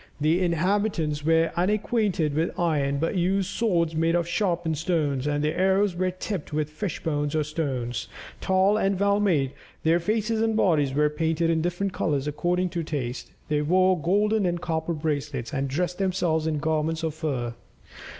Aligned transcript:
The 0.19 0.41
inhabitants 0.41 1.23
were 1.23 1.51
unacquainted 1.55 2.33
with 2.33 2.59
iron, 2.59 2.97
but 2.97 3.17
used 3.17 3.51
swords 3.51 3.93
made 3.93 4.15
of 4.15 4.27
sharpened 4.27 4.79
stones, 4.79 5.27
and 5.27 5.43
their 5.43 5.55
arrows 5.55 5.95
were 5.95 6.09
tipped 6.09 6.51
with 6.51 6.71
fish 6.71 7.03
bones 7.03 7.35
or 7.35 7.43
stones. 7.43 8.07
Tall 8.39 8.77
and 8.77 8.99
well 8.99 9.19
made, 9.19 9.51
their 9.83 9.99
faces 9.99 10.41
and 10.41 10.57
bodies 10.57 10.95
were 10.95 11.07
painted 11.11 11.51
in 11.51 11.61
different 11.61 11.93
colours 11.93 12.27
according 12.27 12.69
to 12.69 12.81
taste, 12.83 13.31
they 13.47 13.61
wore 13.61 13.95
golden 14.01 14.43
and 14.47 14.59
copper 14.59 14.93
bracelets, 14.95 15.53
and 15.53 15.67
dressed 15.67 15.99
themselves 15.99 16.47
in 16.47 16.57
garments 16.57 17.03
of 17.03 17.13
fur. 17.13 17.53